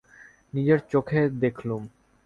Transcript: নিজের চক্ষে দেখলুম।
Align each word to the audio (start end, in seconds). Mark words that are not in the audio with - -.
নিজের 0.53 0.79
চক্ষে 0.91 1.21
দেখলুম। 1.43 1.81